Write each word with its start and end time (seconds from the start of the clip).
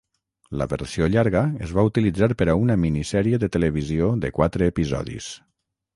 La 0.61 0.65
versió 0.69 1.09
llarga 1.15 1.43
es 1.67 1.75
va 1.79 1.83
utilitzar 1.89 2.31
per 2.39 2.47
a 2.53 2.57
una 2.63 2.77
minisèrie 2.85 3.41
de 3.45 3.53
televisió 3.57 4.09
de 4.25 4.33
quatre 4.39 4.71
episodis. 4.75 5.29